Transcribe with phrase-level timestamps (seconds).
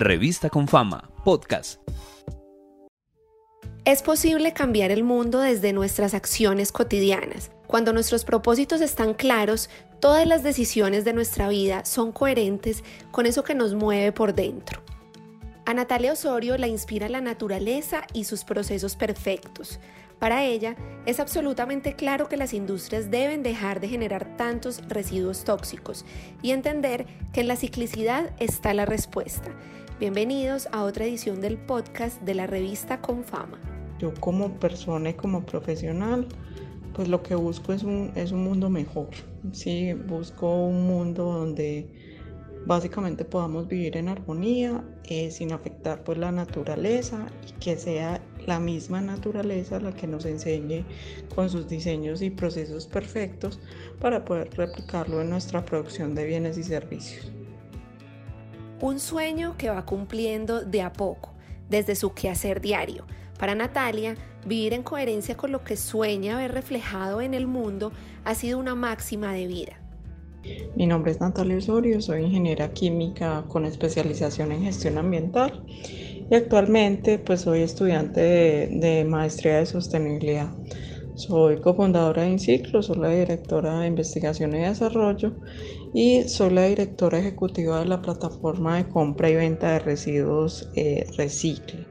[0.00, 1.80] Revista con Fama, podcast.
[3.84, 7.50] Es posible cambiar el mundo desde nuestras acciones cotidianas.
[7.66, 9.68] Cuando nuestros propósitos están claros,
[9.98, 14.84] todas las decisiones de nuestra vida son coherentes con eso que nos mueve por dentro.
[15.66, 19.80] A Natalia Osorio la inspira la naturaleza y sus procesos perfectos.
[20.20, 20.76] Para ella
[21.06, 26.04] es absolutamente claro que las industrias deben dejar de generar tantos residuos tóxicos
[26.40, 29.50] y entender que en la ciclicidad está la respuesta.
[30.00, 33.58] Bienvenidos a otra edición del podcast de la revista Con Fama.
[33.98, 36.28] Yo como persona y como profesional,
[36.94, 39.08] pues lo que busco es un, es un mundo mejor.
[39.50, 41.88] Sí, busco un mundo donde
[42.64, 48.60] básicamente podamos vivir en armonía eh, sin afectar pues la naturaleza y que sea la
[48.60, 50.84] misma naturaleza la que nos enseñe
[51.34, 53.58] con sus diseños y procesos perfectos
[53.98, 57.32] para poder replicarlo en nuestra producción de bienes y servicios.
[58.80, 61.34] Un sueño que va cumpliendo de a poco,
[61.68, 63.04] desde su quehacer diario.
[63.38, 64.14] Para Natalia,
[64.46, 67.92] vivir en coherencia con lo que sueña ver reflejado en el mundo
[68.24, 69.80] ha sido una máxima de vida.
[70.76, 75.64] Mi nombre es Natalia Osorio, soy ingeniera química con especialización en gestión ambiental
[76.30, 80.50] y actualmente pues soy estudiante de, maestría de sostenibilidad.
[81.18, 85.34] Soy cofundadora de Inciclo, soy la directora de investigación y desarrollo
[85.92, 91.10] y soy la directora ejecutiva de la plataforma de compra y venta de residuos eh,
[91.16, 91.88] Recicle.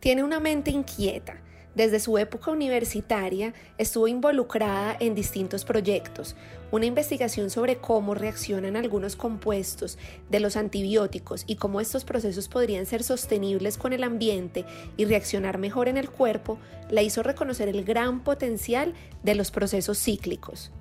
[0.00, 1.41] Tiene una mente inquieta
[1.74, 6.36] desde su época universitaria estuvo involucrada en distintos proyectos,
[6.70, 9.98] una investigación sobre cómo reaccionan algunos compuestos
[10.30, 14.64] de los antibióticos y cómo estos procesos podrían ser sostenibles con el ambiente
[14.96, 16.58] y reaccionar mejor en el cuerpo,
[16.90, 20.72] la hizo reconocer el gran potencial de los procesos cíclicos.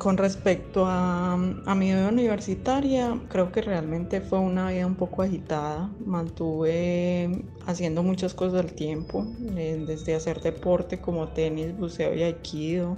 [0.00, 5.90] Con respecto a, mi vida universitaria, creo que realmente fue una vida un poco agitada.
[6.06, 9.26] Mantuve haciendo muchas cosas al tiempo,
[9.58, 12.96] eh, desde hacer deporte como tenis, buceo y aikido.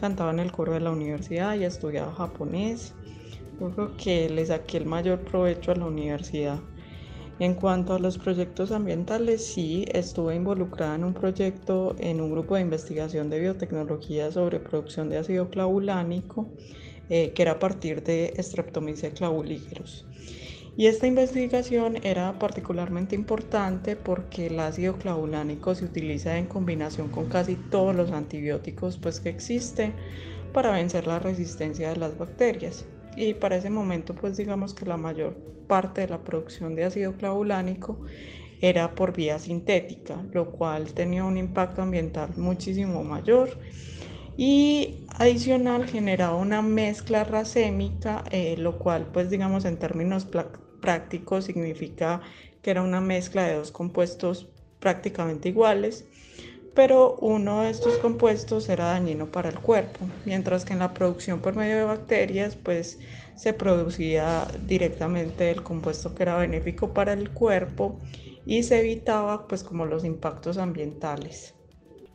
[0.00, 2.94] Cantaba en el coro de la universidad y estudiaba japonés.
[3.56, 6.58] Creo que le saqué el mayor provecho a la universidad.
[7.38, 12.54] En cuanto a los proyectos ambientales, sí, estuve involucrada en un proyecto en un grupo
[12.54, 16.54] de investigación de biotecnología sobre producción de ácido clavulánico,
[17.08, 20.08] eh, que era a partir de Streptomyces clavuligerus.
[20.76, 27.28] Y esta investigación era particularmente importante porque el ácido clavulánico se utiliza en combinación con
[27.28, 29.96] casi todos los antibióticos pues, que existen
[30.52, 34.96] para vencer la resistencia de las bacterias y para ese momento pues digamos que la
[34.96, 35.36] mayor
[35.66, 38.00] parte de la producción de ácido clavulánico
[38.60, 43.58] era por vía sintética, lo cual tenía un impacto ambiental muchísimo mayor
[44.36, 50.26] y adicional generaba una mezcla racémica, eh, lo cual pues digamos en términos
[50.80, 52.22] prácticos significa
[52.62, 54.48] que era una mezcla de dos compuestos
[54.80, 56.06] prácticamente iguales
[56.74, 61.40] pero uno de estos compuestos era dañino para el cuerpo, mientras que en la producción
[61.40, 62.98] por medio de bacterias pues
[63.36, 67.98] se producía directamente el compuesto que era benéfico para el cuerpo
[68.44, 71.54] y se evitaba pues como los impactos ambientales.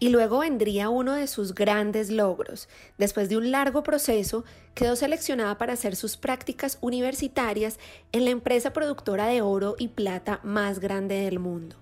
[0.02, 2.70] Y luego vendría uno de sus grandes logros.
[2.98, 7.80] Después de un largo proceso, quedó seleccionada para hacer sus prácticas universitarias
[8.14, 11.76] en la empresa productora de oro y plata más grande del mundo.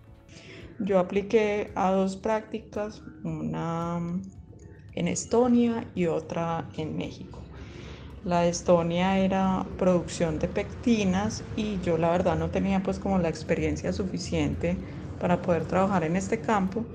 [0.79, 3.99] Yo apliqué a dos prácticas, una
[4.93, 7.43] en Estonia y otra en México.
[8.23, 13.19] La de Estonia era producción de pectinas y yo la verdad no tenía pues como
[13.19, 14.85] la experiencia suficiente
[15.19, 16.85] para poder trabajar en este campo,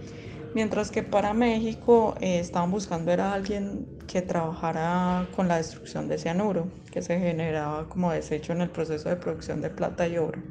[0.54, 6.18] mientras que para México eh, estaban buscando era alguien que trabajara con la destrucción de
[6.18, 10.42] cianuro, que se generaba como desecho en el proceso de producción de plata y oro.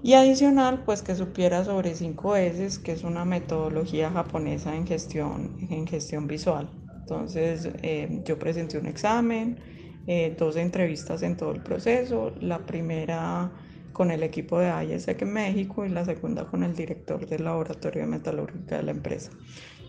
[0.00, 5.86] Y adicional, pues que supiera sobre 5S, que es una metodología japonesa en gestión, en
[5.86, 6.70] gestión visual.
[7.00, 9.58] Entonces, eh, yo presenté un examen,
[10.06, 12.32] eh, dos entrevistas en todo el proceso.
[12.40, 13.50] La primera
[13.92, 18.02] con el equipo de ISEC en México y la segunda con el director del laboratorio
[18.02, 19.32] de metalúrgica de la empresa.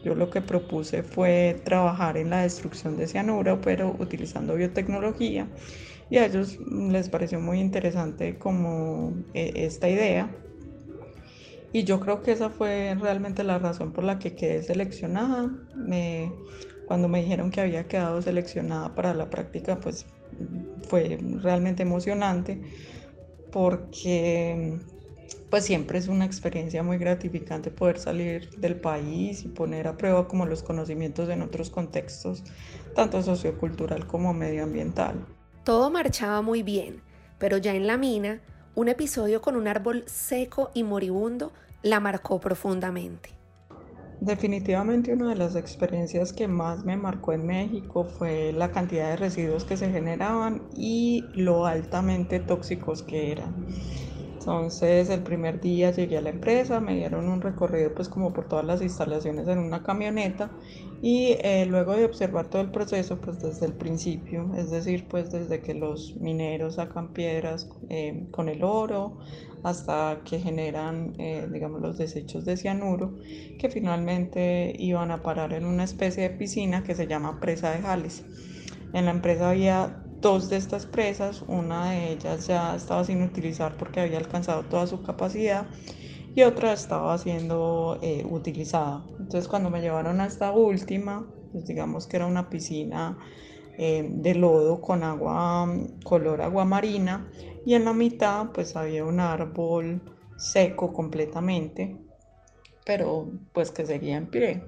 [0.03, 5.47] Yo lo que propuse fue trabajar en la destrucción de cianuro, pero utilizando biotecnología
[6.09, 10.29] y a ellos les pareció muy interesante como eh, esta idea.
[11.71, 15.51] Y yo creo que esa fue realmente la razón por la que quedé seleccionada.
[15.75, 16.31] Me,
[16.85, 20.07] cuando me dijeron que había quedado seleccionada para la práctica, pues
[20.87, 22.61] fue realmente emocionante
[23.51, 24.79] porque
[25.49, 30.27] pues siempre es una experiencia muy gratificante poder salir del país y poner a prueba
[30.27, 32.43] como los conocimientos en otros contextos,
[32.95, 35.38] tanto sociocultural como medioambiental.
[35.63, 37.01] Todo marchaba muy bien,
[37.37, 38.41] pero ya en la mina,
[38.75, 41.51] un episodio con un árbol seco y moribundo
[41.83, 43.29] la marcó profundamente.
[44.21, 49.15] Definitivamente una de las experiencias que más me marcó en México fue la cantidad de
[49.15, 53.67] residuos que se generaban y lo altamente tóxicos que eran.
[54.39, 58.47] Entonces el primer día llegué a la empresa, me dieron un recorrido pues como por
[58.47, 60.49] todas las instalaciones en una camioneta
[61.01, 65.31] y eh, luego de observar todo el proceso pues desde el principio, es decir pues
[65.31, 69.17] desde que los mineros sacan piedras eh, con el oro
[69.63, 73.17] hasta que generan eh, digamos los desechos de cianuro
[73.59, 77.81] que finalmente iban a parar en una especie de piscina que se llama presa de
[77.81, 78.23] Jales.
[78.93, 83.77] En la empresa había dos de estas presas, una de ellas ya estaba sin utilizar
[83.77, 85.67] porque había alcanzado toda su capacidad
[86.35, 89.05] y otra estaba siendo eh, utilizada.
[89.19, 93.17] Entonces cuando me llevaron a esta última, pues digamos que era una piscina
[93.77, 95.67] eh, de lodo con agua,
[96.03, 97.31] color agua marina
[97.65, 100.01] y en la mitad pues había un árbol
[100.37, 101.97] seco completamente,
[102.85, 104.63] pero pues que seguía en pie.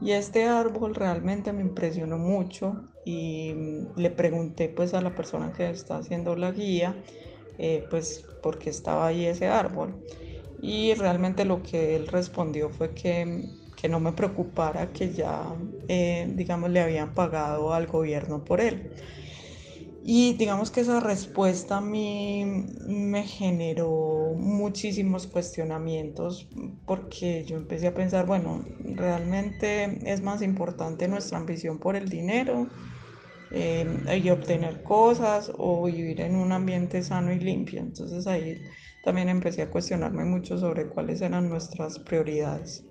[0.00, 5.52] Y este árbol realmente me impresionó mucho y mm, le pregunté pues a la persona
[5.52, 7.02] que está haciendo la guía
[7.58, 9.94] eh, pues por qué estaba ahí ese árbol.
[10.58, 15.54] Y realmente lo que él respondió fue que, que no me preocupara que ya
[15.88, 18.92] eh, digamos le habían pagado al gobierno por él.
[20.02, 26.48] Y digamos que esa respuesta a mí me generó muchísimos cuestionamientos
[26.84, 32.70] porque yo empecé a pensar, bueno, realmente es más importante nuestra ambición por el dinero
[33.50, 33.86] eh,
[34.22, 37.80] y obtener cosas o vivir en un ambiente sano y limpio.
[37.80, 38.62] Entonces ahí
[39.06, 42.82] también empecé a cuestionarme mucho sobre cuáles eran nuestras prioridades.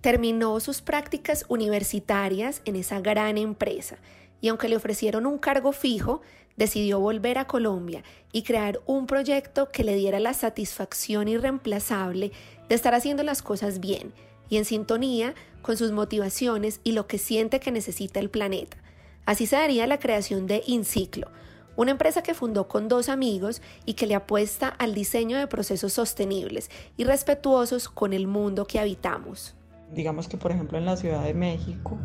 [0.00, 3.98] Terminó sus prácticas universitarias en esa gran empresa
[4.40, 6.22] y aunque le ofrecieron un cargo fijo,
[6.56, 8.02] decidió volver a Colombia
[8.32, 12.32] y crear un proyecto que le diera la satisfacción irreemplazable
[12.68, 14.12] de estar haciendo las cosas bien
[14.48, 18.76] y en sintonía con sus motivaciones y lo que siente que necesita el planeta.
[19.24, 21.30] Así se daría la creación de Inciclo,
[21.78, 25.92] una empresa que fundó con dos amigos y que le apuesta al diseño de procesos
[25.92, 29.54] sostenibles y respetuosos con el mundo que habitamos.
[29.94, 31.96] Digamos que por ejemplo en la Ciudad de México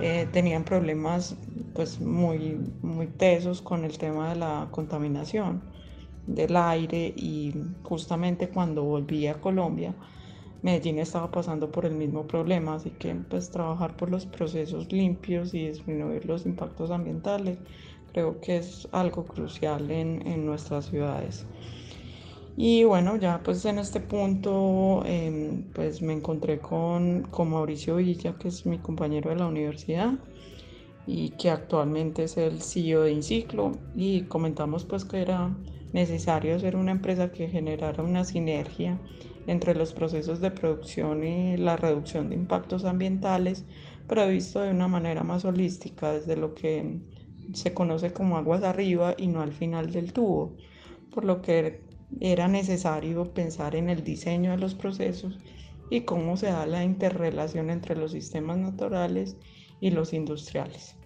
[0.00, 1.34] eh, tenían problemas
[1.74, 5.60] pues muy, muy tesos con el tema de la contaminación
[6.28, 7.52] del aire y
[7.82, 9.92] justamente cuando volví a Colombia
[10.62, 15.54] Medellín estaba pasando por el mismo problema, así que pues trabajar por los procesos limpios
[15.54, 17.58] y disminuir los impactos ambientales
[18.12, 21.46] creo que es algo crucial en, en nuestras ciudades.
[22.56, 28.36] Y bueno, ya pues en este punto em, pues me encontré con, con Mauricio Villa,
[28.38, 30.14] que es mi compañero de la universidad
[31.06, 35.56] y que actualmente es el CEO de Inciclo y comentamos pues que era
[35.92, 38.98] necesario hacer una empresa que generara una sinergia
[39.46, 43.64] entre los procesos de producción y la reducción de impactos ambientales,
[44.06, 47.00] pero visto de una manera más holística, desde lo que
[47.54, 50.56] se conoce como aguas arriba y no al final del tubo,
[51.10, 51.82] por lo que
[52.20, 55.38] era necesario pensar en el diseño de los procesos
[55.90, 59.36] y cómo se da la interrelación entre los sistemas naturales
[59.80, 60.96] y los industriales.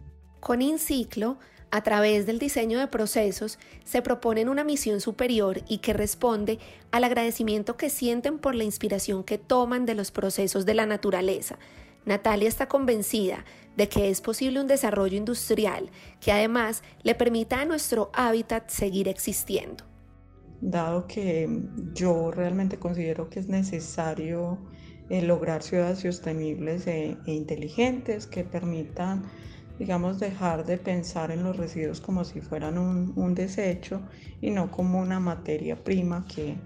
[0.40, 1.38] Con InCiclo,
[1.70, 6.58] a través del diseño de procesos, se proponen una misión superior y que responde
[6.92, 11.58] al agradecimiento que sienten por la inspiración que toman de los procesos de la naturaleza.
[12.04, 13.44] Natalia está convencida
[13.76, 19.08] de que es posible un desarrollo industrial que además le permita a nuestro hábitat seguir
[19.08, 19.84] existiendo.
[20.60, 21.48] Dado que
[21.94, 24.58] yo realmente considero que es necesario
[25.10, 29.24] eh, lograr ciudades sostenibles e, e, inteligentes que permitan,
[29.78, 34.00] digamos, dejar de pensar en los residuos como si fueran un, desecho
[34.40, 36.56] y no como una materia prima que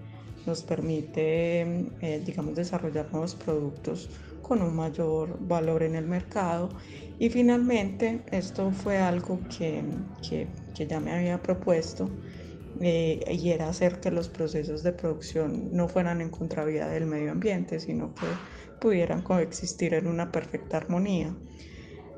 [0.45, 1.61] nos permite,
[1.99, 4.09] eh, digamos, desarrollar nuevos productos
[4.41, 6.69] con un mayor valor en el mercado.
[7.17, 9.83] Y finalmente, esto fue algo que,
[10.21, 12.19] que, que ya me había propuesto
[12.81, 17.31] eh, y era hacer que los procesos de producción no fueran en contravía del medio
[17.31, 18.39] ambiente, sino que
[18.79, 21.35] pudieran coexistir en una perfecta armonía.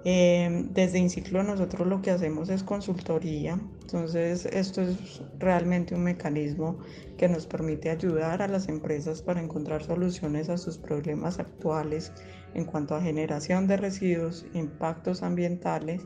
[0.03, 6.79] Eh, desde Inciclo nosotros lo que hacemos es consultoría, entonces esto es realmente un mecanismo
[7.17, 12.11] que nos permite ayudar a las empresas para encontrar soluciones a sus problemas actuales
[12.55, 16.01] en cuanto a generación de residuos, impactos ambientales,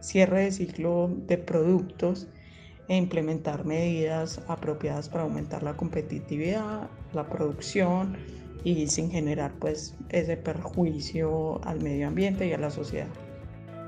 [0.00, 2.28] cierre de ciclo de productos
[2.88, 8.16] e implementar medidas apropiadas para aumentar la competitividad, la producción
[8.64, 13.08] y sin generar pues ese perjuicio al medio ambiente y a la sociedad.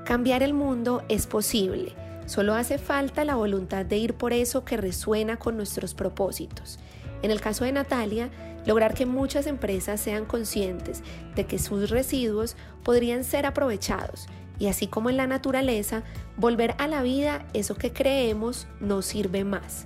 [0.09, 1.93] Cambiar el mundo es posible,
[2.25, 6.79] Solo hace falta la voluntad de ir por eso que resuena con nuestros propósitos.
[7.21, 8.31] En el caso de Natalia,
[8.65, 11.03] lograr que muchas empresas sean conscientes
[11.35, 14.25] de que sus residuos podrían ser aprovechados
[14.57, 16.01] y así como en la naturaleza,
[16.37, 19.85] volver a la vida eso que creemos no sirve más.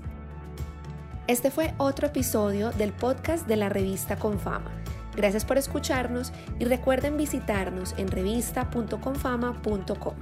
[1.27, 4.82] Este fue otro episodio del podcast de la revista Confama.
[5.15, 10.15] Gracias por escucharnos y recuerden visitarnos en revista.confama.com.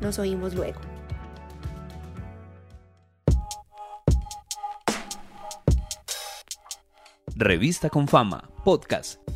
[0.00, 0.80] Nos oímos luego.
[7.36, 9.29] Revista Confama, podcast